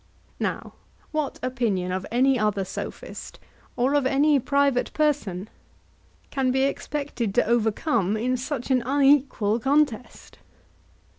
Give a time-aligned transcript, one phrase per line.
[0.39, 0.73] Now
[1.11, 3.37] what opinion of any other Sophist,
[3.75, 5.47] or of any private person,
[6.31, 10.39] can be expected to overcome in such an unequal contest?